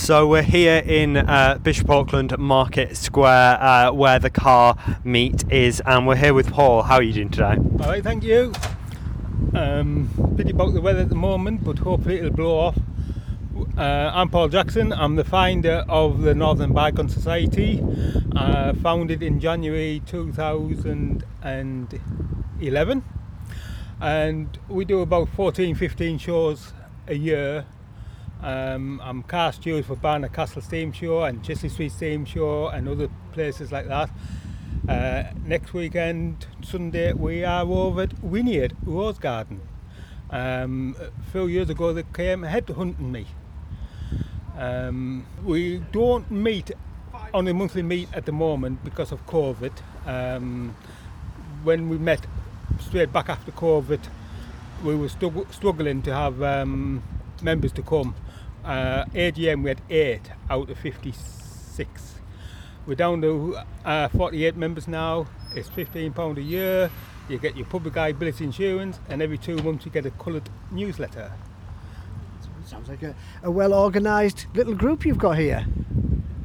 So 0.00 0.26
we're 0.26 0.42
here 0.42 0.82
in 0.84 1.16
uh, 1.18 1.58
Bishop 1.62 1.88
Auckland 1.90 2.36
Market 2.38 2.96
Square 2.96 3.62
uh, 3.62 3.92
where 3.92 4.18
the 4.18 4.30
car 4.30 4.74
meet 5.04 5.44
is, 5.52 5.82
and 5.84 6.06
we're 6.06 6.16
here 6.16 6.32
with 6.32 6.50
Paul. 6.50 6.84
How 6.84 6.94
are 6.96 7.02
you 7.02 7.12
doing 7.12 7.28
today? 7.28 7.56
All 7.58 7.90
right, 7.90 8.02
thank 8.02 8.24
you. 8.24 8.54
Um, 9.54 10.08
pity 10.38 10.52
about 10.52 10.72
the 10.72 10.80
weather 10.80 11.00
at 11.00 11.10
the 11.10 11.14
moment, 11.14 11.62
but 11.62 11.80
hopefully 11.80 12.16
it'll 12.16 12.30
blow 12.30 12.58
off. 12.58 12.78
Uh, 13.76 14.10
I'm 14.14 14.30
Paul 14.30 14.48
Jackson. 14.48 14.94
I'm 14.94 15.16
the 15.16 15.24
founder 15.24 15.84
of 15.86 16.22
the 16.22 16.34
Northern 16.34 16.72
Bygone 16.72 17.10
Society, 17.10 17.84
uh, 18.34 18.72
founded 18.72 19.22
in 19.22 19.38
January 19.38 20.00
2011, 20.06 23.04
and 24.00 24.58
we 24.66 24.86
do 24.86 25.02
about 25.02 25.28
14, 25.28 25.74
15 25.74 26.16
shows 26.16 26.72
a 27.06 27.14
year. 27.14 27.66
Um, 28.42 29.02
I'm 29.04 29.22
car 29.22 29.52
steward 29.52 29.84
for 29.84 29.96
Barnard 29.96 30.32
Castle 30.32 30.62
Steam 30.62 30.92
Show 30.92 31.24
and 31.24 31.44
Chelsea 31.44 31.68
Street 31.68 31.92
Steam 31.92 32.24
Show 32.24 32.68
and 32.68 32.88
other 32.88 33.10
places 33.32 33.70
like 33.70 33.86
that. 33.88 34.10
Uh, 34.88 35.24
next 35.44 35.74
weekend, 35.74 36.46
Sunday, 36.62 37.12
we 37.12 37.44
are 37.44 37.66
over 37.66 38.02
at 38.02 38.22
Wynyard 38.22 38.74
Rose 38.82 39.18
Garden. 39.18 39.60
Um, 40.30 40.96
a 40.98 41.30
few 41.30 41.48
years 41.48 41.68
ago, 41.68 41.92
they 41.92 42.04
came 42.14 42.42
headhunting 42.42 43.10
me. 43.10 43.26
Um, 44.56 45.26
we 45.44 45.82
don't 45.92 46.30
meet 46.30 46.70
on 47.34 47.46
a 47.46 47.52
monthly 47.52 47.82
meet 47.82 48.08
at 48.14 48.24
the 48.24 48.32
moment 48.32 48.82
because 48.84 49.12
of 49.12 49.26
COVID. 49.26 49.72
Um, 50.06 50.74
when 51.62 51.90
we 51.90 51.98
met 51.98 52.26
straight 52.78 53.12
back 53.12 53.28
after 53.28 53.52
COVID, 53.52 54.00
we 54.82 54.96
were 54.96 55.10
struggling 55.10 56.00
to 56.02 56.14
have 56.14 56.42
um, 56.42 57.02
members 57.42 57.72
to 57.72 57.82
come. 57.82 58.14
Uh, 58.64 59.04
AGM 59.14 59.62
we 59.62 59.70
had 59.70 59.80
eight 59.90 60.30
out 60.50 60.68
of 60.70 60.78
56. 60.78 62.14
We're 62.86 62.94
down 62.94 63.22
to 63.22 63.58
uh, 63.84 64.08
48 64.08 64.56
members 64.56 64.86
now. 64.88 65.26
It's 65.54 65.68
£15 65.68 66.36
a 66.36 66.42
year. 66.42 66.90
You 67.28 67.38
get 67.38 67.56
your 67.56 67.66
public 67.66 67.96
liability 67.96 68.44
insurance, 68.44 68.98
and 69.08 69.22
every 69.22 69.38
two 69.38 69.56
months 69.58 69.84
you 69.86 69.92
get 69.92 70.04
a 70.06 70.10
coloured 70.12 70.48
newsletter. 70.70 71.32
Sounds 72.66 72.88
like 72.88 73.02
a, 73.02 73.14
a 73.42 73.50
well 73.50 73.72
organised 73.74 74.46
little 74.54 74.74
group 74.74 75.04
you've 75.04 75.18
got 75.18 75.38
here. 75.38 75.64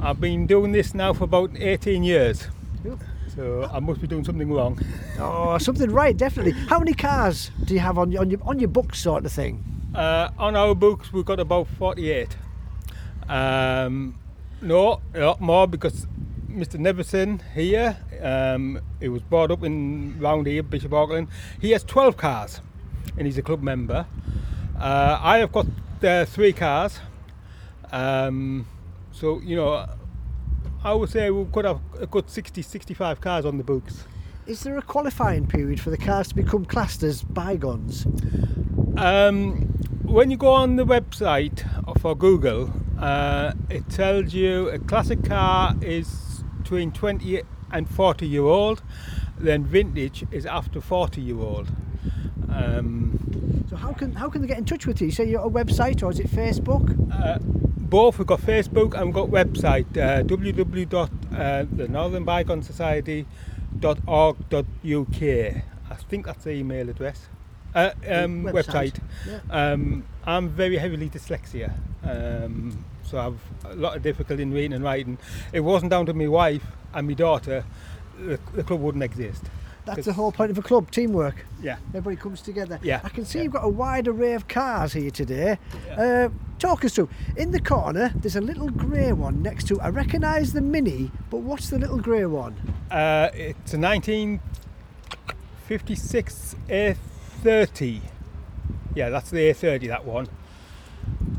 I've 0.00 0.20
been 0.20 0.46
doing 0.46 0.72
this 0.72 0.94
now 0.94 1.12
for 1.12 1.24
about 1.24 1.50
18 1.58 2.02
years, 2.04 2.46
Cool. 2.82 2.98
so 3.34 3.68
I 3.72 3.80
must 3.80 4.00
be 4.00 4.06
doing 4.06 4.24
something 4.24 4.50
wrong. 4.50 4.78
Oh, 5.18 5.58
something 5.58 5.90
right, 5.90 6.16
definitely. 6.16 6.52
How 6.52 6.78
many 6.78 6.94
cars 6.94 7.50
do 7.64 7.74
you 7.74 7.80
have 7.80 7.98
on 7.98 8.12
your 8.12 8.22
on 8.22 8.30
your 8.30 8.40
on 8.44 8.58
your 8.58 8.68
books, 8.68 8.98
sort 9.00 9.26
of 9.26 9.32
thing? 9.32 9.62
Uh, 9.96 10.30
on 10.38 10.54
our 10.54 10.74
books, 10.74 11.10
we've 11.10 11.24
got 11.24 11.40
about 11.40 11.66
48. 11.66 12.36
Um, 13.30 14.18
no, 14.60 15.00
a 15.14 15.20
lot 15.20 15.40
more 15.40 15.66
because 15.66 16.06
Mr. 16.50 16.78
Neverson 16.78 17.40
here, 17.54 17.96
um, 18.20 18.78
he 19.00 19.08
was 19.08 19.22
brought 19.22 19.50
up 19.50 19.64
in 19.64 20.18
round 20.20 20.46
here, 20.46 20.62
Bishop 20.62 20.92
Auckland. 20.92 21.28
He 21.62 21.70
has 21.70 21.82
12 21.82 22.18
cars 22.18 22.60
and 23.16 23.26
he's 23.26 23.38
a 23.38 23.42
club 23.42 23.62
member. 23.62 24.04
Uh, 24.78 25.18
I 25.18 25.38
have 25.38 25.50
got 25.50 25.66
uh, 26.04 26.26
three 26.26 26.52
cars. 26.52 27.00
Um, 27.90 28.66
so, 29.12 29.40
you 29.40 29.56
know, 29.56 29.88
I 30.84 30.92
would 30.92 31.08
say 31.08 31.30
we 31.30 31.46
could 31.46 31.64
have 31.64 31.80
a 31.98 32.06
good 32.06 32.28
60, 32.28 32.60
65 32.60 33.22
cars 33.22 33.46
on 33.46 33.56
the 33.56 33.64
books. 33.64 34.04
Is 34.46 34.62
there 34.62 34.76
a 34.76 34.82
qualifying 34.82 35.46
period 35.46 35.80
for 35.80 35.88
the 35.88 35.96
cars 35.96 36.28
to 36.28 36.34
become 36.34 36.66
classed 36.66 37.02
as 37.02 37.22
bygones? 37.22 38.06
Um, 38.98 39.72
when 40.06 40.30
you 40.30 40.36
go 40.36 40.52
on 40.52 40.76
the 40.76 40.84
website 40.86 41.64
for 42.00 42.14
Google, 42.16 42.72
uh, 42.98 43.52
it 43.68 43.88
tells 43.90 44.32
you 44.34 44.68
a 44.70 44.78
classic 44.78 45.24
car 45.24 45.74
is 45.80 46.42
between 46.62 46.92
20 46.92 47.42
and 47.72 47.88
40 47.88 48.26
year 48.26 48.42
old, 48.44 48.82
then 49.38 49.64
vintage 49.64 50.24
is 50.30 50.46
after 50.46 50.80
40 50.80 51.20
year 51.20 51.38
old. 51.38 51.68
Um, 52.48 53.18
So 53.68 53.76
how 53.76 53.92
can 53.92 54.12
how 54.14 54.30
can 54.30 54.40
they 54.42 54.48
get 54.48 54.58
in 54.58 54.64
touch 54.64 54.86
with 54.86 55.00
you? 55.02 55.10
Say 55.10 55.24
you're 55.28 55.44
a 55.44 55.50
website 55.50 56.02
or 56.02 56.10
is 56.10 56.20
it 56.20 56.28
Facebook? 56.30 56.94
uh, 57.12 57.38
both 57.88 58.18
we've 58.18 58.26
got 58.26 58.40
Facebook 58.40 58.94
and 58.94 59.06
we've 59.06 59.14
got 59.14 59.28
website 59.28 59.86
uh, 59.96 60.22
www.thenorthernbygonsociety.org.uk. 64.24 65.62
I 65.88 65.94
think 66.08 66.26
that's 66.26 66.44
the 66.44 66.50
email 66.50 66.88
address. 66.88 67.28
Uh, 67.76 67.92
um, 68.08 68.44
Website. 68.44 68.64
website. 68.64 68.98
Yeah. 69.28 69.40
Um, 69.72 70.04
I'm 70.24 70.48
very 70.48 70.78
heavily 70.78 71.10
dyslexia, 71.10 71.74
um, 72.02 72.82
so 73.04 73.18
I've 73.18 73.38
a 73.70 73.74
lot 73.76 73.96
of 73.96 74.02
difficulty 74.02 74.42
in 74.42 74.50
reading 74.52 74.72
and 74.72 74.82
writing. 74.82 75.18
It 75.52 75.60
wasn't 75.60 75.90
down 75.90 76.06
to 76.06 76.14
my 76.14 76.26
wife 76.26 76.64
and 76.94 77.06
my 77.06 77.12
daughter, 77.12 77.66
the, 78.18 78.40
the 78.54 78.64
club 78.64 78.80
wouldn't 78.80 79.04
exist. 79.04 79.44
That's 79.84 80.06
the 80.06 80.14
whole 80.14 80.32
point 80.32 80.50
of 80.50 80.56
a 80.58 80.62
club, 80.62 80.90
teamwork. 80.90 81.44
Yeah. 81.62 81.76
Everybody 81.90 82.16
comes 82.16 82.40
together. 82.40 82.80
Yeah, 82.82 83.02
I 83.04 83.10
can 83.10 83.26
see 83.26 83.38
yeah. 83.38 83.44
you've 83.44 83.52
got 83.52 83.64
a 83.64 83.68
wide 83.68 84.08
array 84.08 84.32
of 84.32 84.48
cars 84.48 84.94
here 84.94 85.10
today. 85.12 85.58
Uh, 85.96 86.30
talk 86.58 86.84
us 86.84 86.94
through. 86.94 87.08
In 87.36 87.52
the 87.52 87.60
corner, 87.60 88.10
there's 88.16 88.34
a 88.36 88.40
little 88.40 88.70
grey 88.70 89.12
one 89.12 89.42
next 89.42 89.68
to. 89.68 89.78
I 89.80 89.90
recognise 89.90 90.54
the 90.54 90.62
Mini, 90.62 91.12
but 91.30 91.36
what's 91.38 91.70
the 91.70 91.78
little 91.78 91.98
grey 91.98 92.26
one? 92.26 92.56
Uh, 92.90 93.30
it's 93.34 93.74
a 93.74 93.78
1956 93.78 96.56
A30. 97.46 98.00
Yeah, 98.94 99.10
that's 99.10 99.30
the 99.30 99.38
A30, 99.38 99.88
that 99.88 100.04
one. 100.04 100.28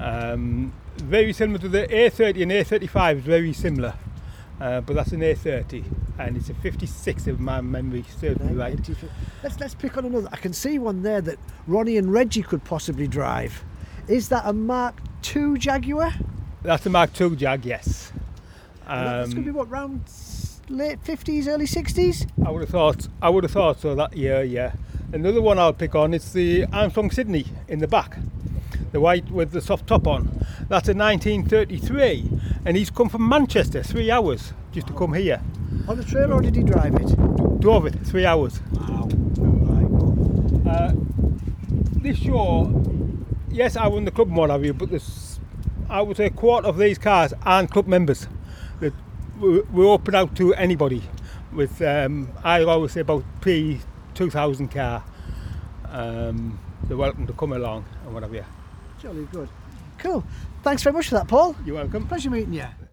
Um, 0.00 0.72
very 0.96 1.32
similar 1.32 1.58
to 1.60 1.68
the 1.68 1.86
A30 1.86 2.42
and 2.42 2.52
A35 2.52 3.18
is 3.18 3.24
very 3.24 3.52
similar. 3.52 3.94
Uh, 4.60 4.80
but 4.80 4.94
that's 4.94 5.12
an 5.12 5.20
A30 5.20 5.84
and 6.18 6.36
it's 6.36 6.48
a 6.48 6.54
56 6.54 7.26
if 7.26 7.38
my 7.38 7.60
memory 7.60 8.04
serves 8.20 8.40
me 8.40 8.52
right. 8.52 8.78
Let's 9.42 9.58
let's 9.58 9.74
pick 9.74 9.96
on 9.96 10.04
another. 10.04 10.28
I 10.30 10.36
can 10.36 10.52
see 10.52 10.78
one 10.78 11.02
there 11.02 11.20
that 11.20 11.38
Ronnie 11.66 11.96
and 11.96 12.12
Reggie 12.12 12.42
could 12.42 12.62
possibly 12.64 13.08
drive. 13.08 13.64
Is 14.08 14.28
that 14.28 14.42
a 14.44 14.52
Mark 14.52 15.00
II 15.34 15.58
Jaguar? 15.58 16.12
That's 16.62 16.86
a 16.86 16.90
Mark 16.90 17.18
II 17.20 17.36
Jag, 17.36 17.64
yes. 17.64 18.12
That's 18.86 19.32
going 19.34 19.36
to 19.36 19.42
be 19.42 19.50
Um, 19.50 19.56
what 19.56 19.70
round 19.70 20.02
late 20.68 21.02
50s, 21.02 21.48
early 21.48 21.66
60s. 21.66 22.28
I 22.44 22.50
would 22.50 22.60
have 22.60 22.70
thought 22.70 23.08
I 23.20 23.30
would 23.30 23.44
have 23.44 23.52
thought 23.52 23.80
so 23.80 23.94
that 23.94 24.16
year, 24.16 24.42
yeah. 24.42 24.72
Another 25.12 25.42
one 25.42 25.58
I'll 25.58 25.74
pick 25.74 25.94
on 25.94 26.14
is 26.14 26.32
the 26.32 26.64
Armstrong 26.72 27.10
Siddeley 27.10 27.46
in 27.68 27.80
the 27.80 27.86
back, 27.86 28.16
the 28.92 29.00
white 29.00 29.30
with 29.30 29.50
the 29.50 29.60
soft 29.60 29.86
top 29.86 30.06
on. 30.06 30.24
That's 30.70 30.88
a 30.88 30.94
1933, 30.94 32.30
and 32.64 32.78
he's 32.78 32.88
come 32.88 33.10
from 33.10 33.28
Manchester 33.28 33.82
three 33.82 34.10
hours 34.10 34.54
just 34.72 34.86
to 34.86 34.94
come 34.94 35.12
here. 35.12 35.42
On 35.86 35.98
the 35.98 36.02
trail, 36.02 36.32
or 36.32 36.40
did 36.40 36.56
he 36.56 36.62
drive 36.62 36.94
it? 36.94 37.60
Drove 37.60 37.84
it 37.84 37.94
three 38.06 38.24
hours. 38.24 38.60
Wow. 38.72 39.10
Uh, 40.66 40.92
this 42.00 42.16
show, 42.16 42.82
yes, 43.50 43.76
I 43.76 43.88
won 43.88 44.06
the 44.06 44.12
club 44.12 44.28
and 44.28 44.36
what 44.38 44.48
have 44.48 44.64
you, 44.64 44.72
but 44.72 44.88
this, 44.88 45.38
I 45.90 46.00
would 46.00 46.16
say 46.16 46.26
a 46.26 46.30
quarter 46.30 46.66
of 46.66 46.78
these 46.78 46.96
cars 46.96 47.34
aren't 47.42 47.70
club 47.70 47.86
members. 47.86 48.28
That 48.80 48.94
we, 49.38 49.60
we 49.60 49.84
open 49.84 50.14
out 50.14 50.34
to 50.36 50.54
anybody. 50.54 51.02
With 51.52 51.82
um, 51.82 52.30
I 52.42 52.62
always 52.62 52.92
say 52.92 53.00
about 53.00 53.24
pre 53.42 53.80
2000 54.14 54.68
car. 54.68 55.04
Um, 55.88 56.58
they're 56.84 56.96
welcome 56.96 57.26
to 57.26 57.32
come 57.32 57.52
along 57.52 57.84
and 58.04 58.14
what 58.14 58.22
have 58.22 58.34
you. 58.34 58.44
Jolly 59.00 59.26
good. 59.30 59.48
Cool. 59.98 60.24
Thanks 60.62 60.82
very 60.82 60.94
much 60.94 61.08
for 61.08 61.14
that, 61.16 61.28
Paul. 61.28 61.56
You're 61.64 61.76
welcome. 61.76 62.06
Pleasure 62.06 62.30
meeting 62.30 62.54
you. 62.54 62.66